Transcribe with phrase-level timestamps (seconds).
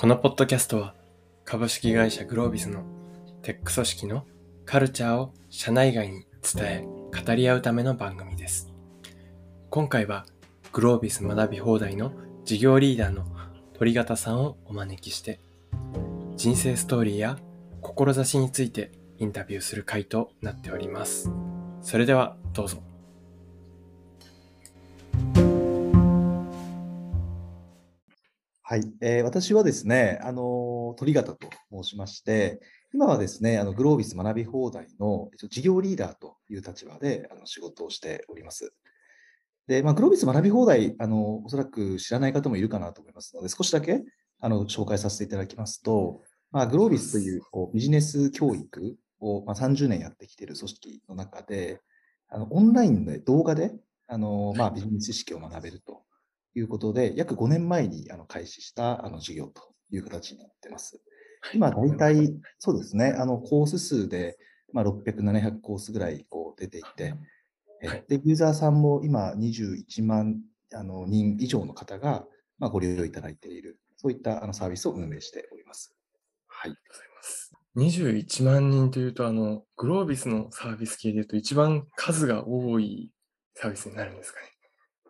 [0.00, 0.94] このポッドキャストは
[1.44, 2.84] 株式会社グロービスの
[3.42, 4.24] テック組織の
[4.64, 6.84] カルチャーを社内外に伝え
[7.26, 8.72] 語り合うための番組です。
[9.70, 10.24] 今回は
[10.72, 12.12] グロービス学び放題の
[12.44, 13.26] 事業リーダーの
[13.76, 15.40] 鳥形さんをお招きして
[16.36, 17.36] 人生ストーリーや
[17.82, 21.28] 志についてインタビューする回となっております。
[21.82, 22.84] それではどうぞ。
[28.70, 32.60] はい、えー私はですね、あの鳥形と申しまして、
[32.92, 38.74] 今はですね、あのグロービス学び放題の事業リーダーという立場であの仕事をしております。
[39.68, 44.02] で、まあ、グロービス学び放題、あのおそらく知らない方もいるかなと思いますので、少しだけ
[44.38, 46.20] あの紹介させていただきますと、
[46.52, 51.80] まあ、グロービスというこうビジネス教育を、まあ、30年やってきている組織の中で、
[52.28, 53.72] あのオンラインで動画で
[54.08, 56.02] あの、まあ、ビジネス知識を学べると
[56.58, 61.00] いうことで、約5年前にあの開始したあの事業という形になっています。
[61.54, 64.38] 今、大体、そうですね、あのコース数で、
[64.72, 67.14] まあ、600、700コースぐらいこう出ていて、
[67.82, 70.40] えはいで、ユーザーさんも今21万
[70.74, 72.24] あの人以上の方が、
[72.58, 75.94] まあ、ご利用いただいている、そういったあのサービスを運営しております。
[76.48, 76.70] はい。
[76.70, 77.52] ありがとうございます。
[77.76, 83.12] 21万人というと、あの、グロービスのサービス系でいうと一番数が多い
[83.54, 84.57] サービスになるんですかね。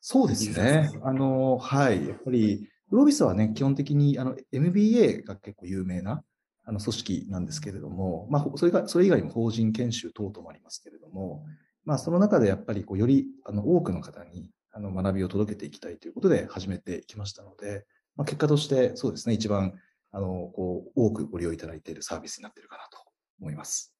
[0.00, 2.08] そうですねあの、はい。
[2.08, 6.24] やっぱり、グロービスはね、基本的にあの MBA が結構有名な
[6.64, 11.44] あの組織なんですけれども、まあ、ほそれが、それ以外にも法人研修等々もありますけれども、
[11.84, 17.84] まあ、その中でやっぱりこう、よりあの多くの方にあの学びを届けていきたいということで始めてきましたので、
[18.16, 19.74] まあ、結果として、そうですね、一番、
[20.12, 23.04] あの、こう、多くご利用いただいているサービスになっているかなと
[23.40, 23.94] 思います。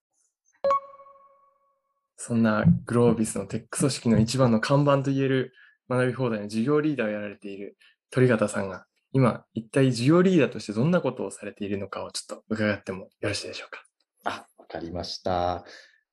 [2.17, 5.55] そんなグロービスのテック組織の一番の看板といえる
[5.91, 7.77] 学び放題の事業リーダーをやられている
[8.11, 13.83] 鳥形さんが、今一体事業リーダーとしてどんなことをされているのかをちょっと伺ってもよろしいでしょうか？
[14.25, 15.65] あ、わかりました。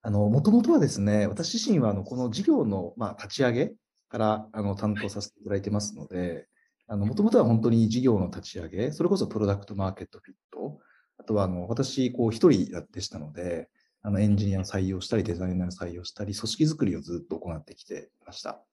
[0.02, 3.74] あの、もともとはですね、私自身は、あの、この事業の、まあ、立ち上げ
[4.10, 6.48] から、あの、担当させていただいてますので、
[6.88, 10.80] あの、もともとは本当に事業の立ち上げ、それこそプロダクトマーケットフィット、
[11.18, 13.70] あとは、あの、私、こう、一人でしたので、
[14.02, 18.64] あの、エンジニアを採用したり、デザイナーを採用したり、組織づくりをずっと行ってきていました。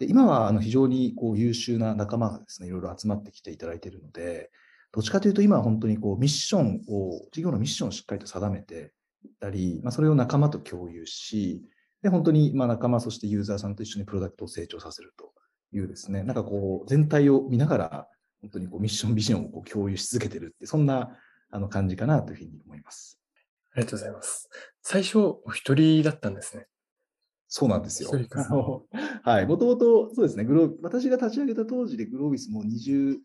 [0.00, 4.50] で、今は、あの、非常に、こう、優秀な仲間がですね、いろいろ集まってきていただいているので、
[4.90, 8.92] どっちかというと、今は本当に、こう、ミッションを、事業のミッションをしっかりと定めて、
[9.28, 11.62] ったり、まあ、それを仲間と共有し、
[12.02, 15.32] で、本当にまあ仲間、そしてユーザーさんと一緒にプロダクトを成長させると
[15.72, 18.08] いうですね、なんかこう、全体を見ながら、
[18.40, 21.10] 本当にこうミッション、ビジョンをこう共有し続けてるって、そんな
[21.50, 23.20] あの感じかなというふうに思います。
[23.72, 24.48] ありがとうございます。
[24.82, 26.69] 最初、お一人だったんですね。
[27.52, 28.10] そうなんですよ。
[29.22, 29.46] はい。
[29.46, 29.66] もと。
[29.66, 33.18] もと、そうですね、グロー私が立ち上げた当時でグロービスも25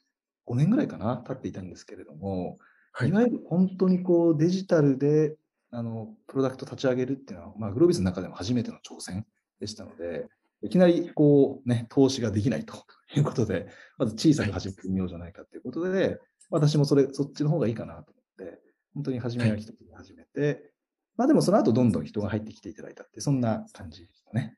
[0.56, 2.58] 年ぐらいかな、経っていたんですけれども、
[2.92, 3.10] はい。
[3.10, 5.36] いわゆる本当にこうデジタルで
[5.70, 9.28] あのプロダクト立ち上げるっていうのは、まあ、グロービスの中でも初めての挑戦
[9.60, 10.26] でしたので、
[10.64, 12.74] いきなりこう、ね、投資ができないと
[13.16, 13.68] いうことで、
[14.00, 16.18] まず小さく始めてみようじゃないかということで、
[16.50, 18.60] 私もそれ、そっちの方がいいかなと思って、
[18.96, 20.72] 本当に初めは一つで始めて、
[21.18, 24.58] まあでもその後どんどん人が入ってきていただいたって、そんな感じでしたね。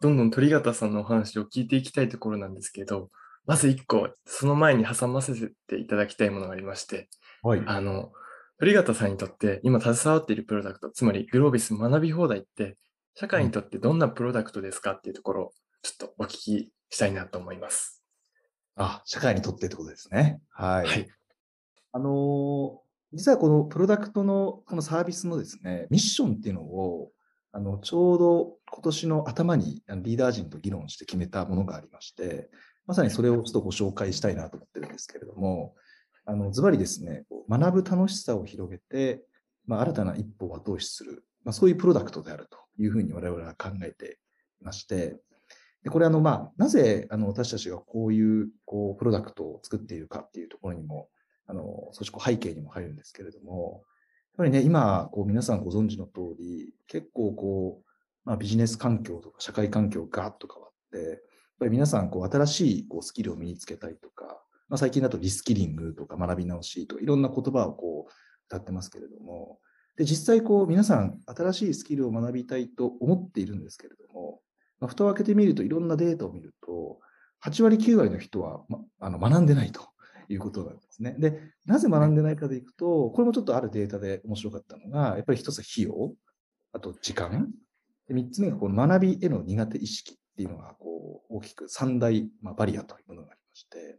[0.00, 3.10] どんどん鳥形さんのお話を聞いていきたいところなんですけど、
[3.46, 5.34] まず一個、その前に挟ませ
[5.66, 7.08] ていただきたいものがありまして、
[7.42, 7.62] はい。
[7.66, 8.12] あの、
[8.58, 12.76] 鳥形さんにとって今携わっているプロダクト、つまりグロービス学び放題って、
[13.14, 15.52] 社会にとってどんなプロダクトですかっていうところを
[15.82, 18.04] ちょっとお聞きしたいなと思います。
[18.76, 20.40] あ、社会にとってってことですね。
[20.50, 20.86] はい。
[20.86, 21.08] はい。
[21.92, 27.10] あのー実はこのプロダクトのこのサービスのですね、ミッションっていうのを、
[27.52, 32.50] あの、ちょうど今年の頭にリーダー陣と議論して決めたものがありまして、
[32.86, 35.74] まさにそれをちょっとご紹介したいなと思ってるんですけれども、
[36.26, 39.24] あの、ズバリですね、学ぶ楽しさを広げて、
[39.66, 44.18] まあ、新たな一歩を後押しする、まあ、そういうプロダクトであるというふうに我々は考えて
[44.60, 45.16] いまして、
[45.82, 51.08] でこれあの、まあ、なぜあの私たちがこういうこうプロダクトを作っているかっていうところにも、
[51.48, 53.82] あの少しこう背景にも入るんですけれども、
[54.38, 57.88] やっぱりね、今、こう皆さんご存知の通り、結構こう、
[58.24, 61.18] まあ、ビジネス環境とか社会環境がガーッと変わって、やっ
[61.58, 64.24] ぱり皆さんこう新しいこうスキルを身につけたいとか、
[64.68, 68.12] まあ、最近だとリスキリングとか学び直しとかいろんな言葉をこう
[68.46, 69.58] 歌ってますけれども、
[69.96, 74.40] で、実際こう皆さん新しいスキルを学びたいと思っているんですけれども、
[74.78, 77.00] まあ、蓋を開けてみるといろんなデータを見ると、
[77.44, 79.88] 8割9割の人は、ま、あの学んでないと。
[80.32, 81.16] いうことなんですね。
[81.18, 86.14] で、なぜ学んでないかでいくと、これもちょっとあるデータで面白かったのが、やっぱり一つは費用、
[86.72, 87.50] あと時間、
[88.08, 93.98] で3つ目がこの学びへの苦手意識っていうのがこう大きく三大、まあ、バリアというものがありまして、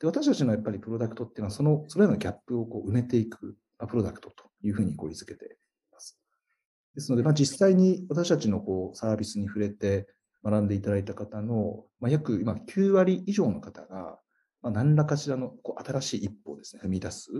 [0.00, 3.56] で私たちのやっぱりプロダクトっていうのは、その、それらのギャップをこう埋めていく
[3.88, 5.48] プロダクトというふうにこう位置づけてい
[5.92, 6.18] ます。
[6.94, 10.06] ですので、まあ、実際に私たちのこうサービスに触れて
[10.44, 14.18] 学んでいただいた方の、まあ、約今9割以上の方が、
[14.62, 17.30] まあ、何らかしらのこう新しい一歩をですね、踏み出す、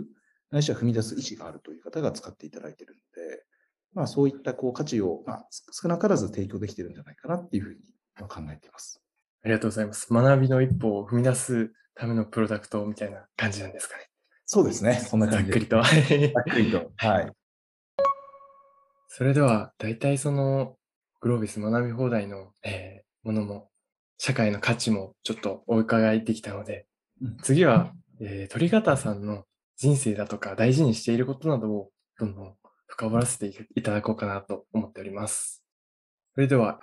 [0.51, 3.43] ないしは踏み出す意思があるという方が使っていただいているので、
[3.93, 7.79] まあ、そういったこう価値を、まあ、少なからず提供できているんじゃないかなっていうふうに
[8.27, 9.01] 考えています。
[9.43, 10.11] ありがとうございます。
[10.11, 14.09] 学びの一歩を踏み出すためのプロダクトみたいな感じなんですかね。
[14.45, 15.01] そうですね。
[15.11, 15.81] こんな感じざっくりと。
[15.81, 16.91] ざっくりと。
[16.97, 17.31] はい。
[19.07, 20.77] それでは、大体その、
[21.19, 23.69] グロービス学び放題の、えー、ものも、
[24.17, 26.85] 社会の価値もちょっとお伺いできたので、うん、
[27.41, 29.45] 次は、えー、鳥方さんの
[29.77, 31.89] 人生だとか大事にしていることなどを
[32.19, 32.55] どんどん
[32.87, 35.63] 深掘らせていただこうかなと思っております。
[36.35, 36.79] それでは、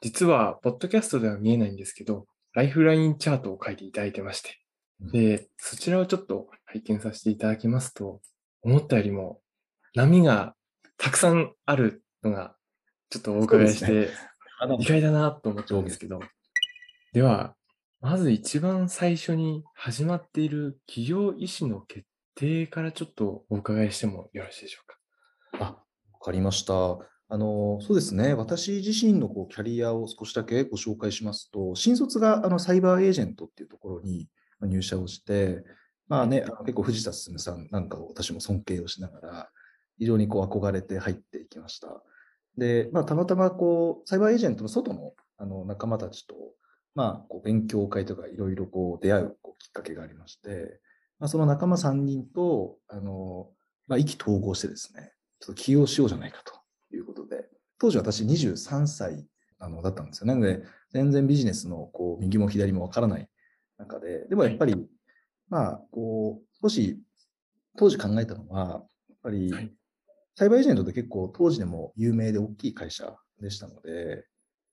[0.00, 4.58] 実は、ポッドキャストでは見えないんですけど、ライフラインチャートを書いていただいてまして、
[5.00, 8.20] で、そちらをちょっと拝見させていただきますと、
[8.62, 9.40] 思ったよりも
[9.94, 10.54] 波が
[10.96, 12.54] たくさんあるのが、
[13.10, 14.08] ちょっとお伺いして、ね、
[14.78, 16.20] 意外だなと思ったんですけど、
[17.12, 17.54] では、
[18.00, 22.06] まず一番最初に始まっている企業意思の決
[22.36, 25.64] 定からちょっとお伺いしてもよろしいでしょうか？
[25.64, 26.74] あ、わかりました。
[27.30, 28.34] あの、そうですね。
[28.34, 34.28] 私自身のこうキャリアを少しだけご紹介しますと、新卒があのサイバーエージェントっていうところに
[34.62, 35.64] 入社をして、
[36.06, 39.48] まあね、あの結構藤田進さんなんかを私も尊敬をしながら、
[39.98, 41.88] 非常にこう憧れて入っていきました。
[42.56, 46.36] で、まあたまたまこう、サイバーエージェントの外のあの仲間たちと、
[46.94, 50.80] まあこう勉強会とかいろいろこう出会うこうきっかけがありまして、
[51.18, 53.48] まあ、その仲間3人と、あの、
[53.86, 56.58] まあ意気投合してですね、ちょっと起用しようじゃないかと。
[56.94, 57.48] いうことで、
[57.78, 59.26] 当時私23歳
[59.58, 60.34] あのだったんですよね。
[60.34, 63.28] なので、全然ビジネスのこう右も左もわからない
[63.78, 64.86] 中で、でもやっぱり、はい、
[65.48, 67.00] まあ、こう、少し
[67.76, 69.50] 当時考えたのは、やっぱり、
[70.34, 74.24] サイバーエージェントって結構当時でも有名で大きい会社でしたので、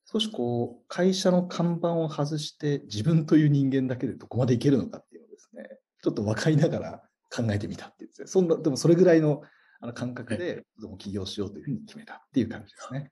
[0.06, 9.42] 少しこう、会社の看板を外して自分という人間だけでどこまでいけるのかっていうのをですね、ちょっと分かりながら考えてみたっていうですね、そんな、でもそれぐらいの
[9.80, 10.64] あの感覚で、
[10.98, 13.10] 起業しようというふうに決めたっていう感じですね。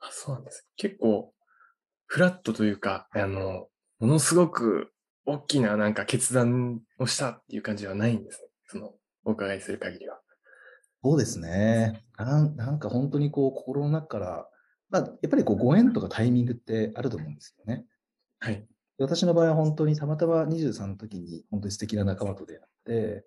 [0.00, 0.66] あそうなんです。
[0.76, 1.32] 結構、
[2.06, 3.68] フラットというか、あの、
[4.00, 4.92] ものすごく
[5.26, 8.48] 大きななんか決断をしたっていう感じはないんですね。
[8.66, 8.94] その、
[9.24, 10.20] お伺いする限りは。
[11.02, 12.02] そうですね。
[12.18, 14.49] なんなんか本当にこう、心の中から、
[14.90, 17.84] まあ、やっぱりこう、ご縁とかタイミングってあると思うんですよね。
[18.40, 18.66] はい。
[18.98, 23.24] 私の場合は本当にたまたま23の時に本当に素敵な仲間と出会って、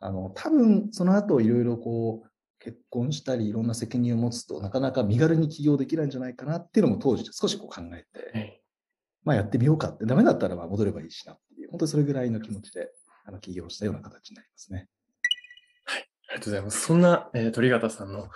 [0.00, 2.28] あの、多分その後いろいろこう、
[2.60, 8.62] 結婚したりいろんな責任を持つとなかなか身軽に起業できないんじゃないかなっていうのも当時少しこう考えて、はい、
[9.24, 12.90] まあやってみようかって、ダメだったらまあ戻ればいいしなっていう、本当にそれぐらいの気持ちで
[13.24, 14.88] あの起業したような形になりますね。
[15.84, 16.80] はい、ありがとうございます。
[16.80, 18.28] そんな、えー、鳥形さんの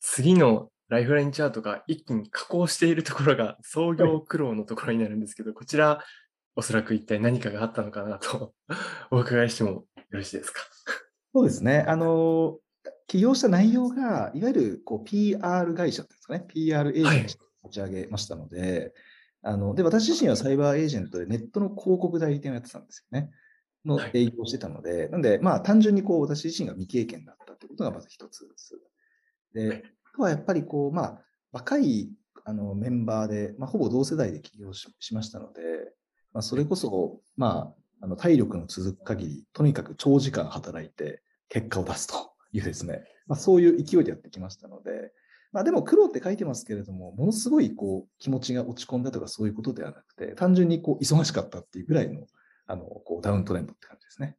[0.00, 6.04] 次のライフラインチャートが一気に加工しているところが創業苦労のところになるんですけど、はい、こちら
[6.54, 8.52] おそらく一体何かがあったのかなと
[9.10, 10.60] お伺いしてもよろしいですか？
[11.34, 11.86] そうですね。
[11.88, 12.58] あの、
[13.06, 18.92] 起業した内容が、いわゆるこう PR 会社ですかね、PR エージェントを立ち上げましたので、
[19.40, 23.30] はい、あので私自身はサイバーエージェントでネットの広告代理店をやってたんですよね。
[23.86, 28.78] の営業をしてたので、はい、なんで、まあ単純にこう私自身が未経験だったということがまず一つです。
[29.54, 32.10] で、あとはやっぱりこう、まあ若い
[32.44, 35.62] あのメンバーで、まあほぼ同世代で起業しましたので、
[36.32, 42.32] まあそれこそ、まああの体力の続く限り、とにかく長時間働いて結果を出すと。
[42.52, 45.12] いうですね、まあ、そういう勢いでやってきましたので、
[45.52, 52.26] まあ、でも苦労って書いてますけれども、ものすごいこう気持ちが落ち込んだとかそういうことではなくて、単純にこう忙しかったっていうぐらいの
[52.66, 54.36] あのこうダウントレンドって感じですね。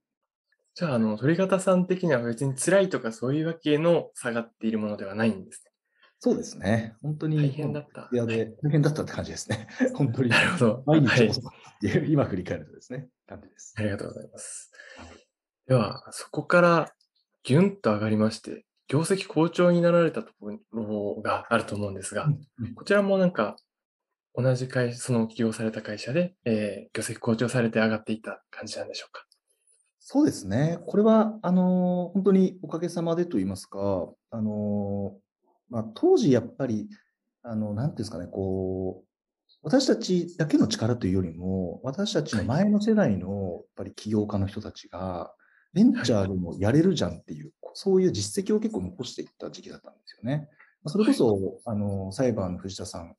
[0.76, 5.72] じゃあ、あの、鳥方さん的には別に辛いとかそういうわけの下がっているものではないんですね。
[6.20, 6.96] そうですね。
[7.02, 7.38] 本当に。
[7.38, 8.10] 大変だった。
[8.12, 9.68] いやで、大変だったって感じですね。
[9.94, 10.30] 本当に。
[10.30, 10.84] なるほど。
[10.86, 13.74] 毎日遅かったっていう、はい、今振り返るとですね、感じです。
[13.78, 14.72] ありがとうございます。
[14.98, 15.08] はい、
[15.68, 16.94] では、そこから
[17.44, 22.28] ギュンと上がりまして、業績好調になられたところがあると思うんですが、
[22.76, 23.58] こちらもなんか、
[24.34, 29.26] 同じ会社、その起業された会社で、えー、業績好調されて上がっていった感じなんでしょうか？
[30.06, 30.80] そうですね。
[30.86, 35.16] これは、あの、本当におかげさまでと言いますか、あの、
[35.70, 36.90] まあ、当時やっぱり、
[37.42, 39.08] あの、なんていうんですかね、こう、
[39.62, 45.34] 私たちだけの力というよりも、私たちの前の世代のやっぱり起業家の人たちが、
[45.72, 50.50] ベンチャーでもやれるじゃんっていう、そういう実績を結構残していった時期だったんですよね。
[50.86, 53.16] それこそ、あの、サイバーの藤田さん、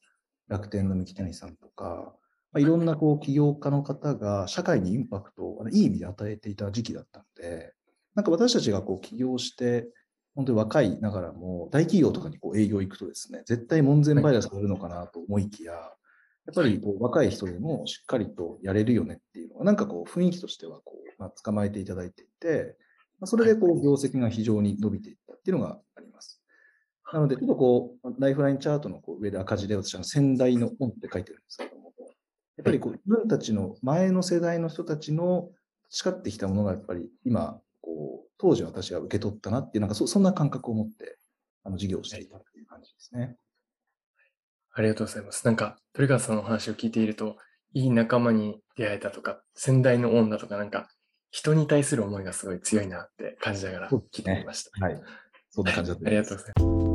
[0.48, 2.14] 楽天の三木谷さんとか、
[2.54, 7.72] まあ、いろんなこう起業家の方が社会にインパクトをいい意味で与えていた時期だったので、
[8.14, 9.88] なんか私たちがこう起業して、
[10.36, 15.80] 本当に若いながらも、大企業とかにこう営業行くとですね、絶対門前払いされるのかなと思いきや、や
[16.52, 22.76] っぱりこう若い人でもしっかりとやれるよねっていうのは、なんかこう雰囲気としてはこう、まあ、捕まえていただいていて、
[23.18, 26.40] まあ、それでこう業績が非常に伸びていったっていうのがあります。
[27.12, 31.83] なので、ちょっとこう、ライフラインチャートのこう上で赤字で私は先代の本って書いてるんですけども、や
[32.64, 35.50] っぱりこう自分たちの前の世代の人たちの
[35.90, 41.18] 培ってきたものがやっぱり今、こう、当時私は受け取ったなっていう、なんかそそんな感覚を持って、
[41.62, 43.36] あの、事業をしていたという感じですね。
[44.72, 45.44] ありがとうございます。
[45.46, 47.36] なんか、鳥川さんのお話を聞いていると、
[47.74, 50.88] いい仲間に出会えたとか、先代の恩だとか、なんか、
[51.30, 54.86] 人に対する思いがすごい強いなって感じながら聞いていました。
[54.88, 55.02] ね、はい。
[55.50, 56.93] そんな感じだった、ありがとうございます。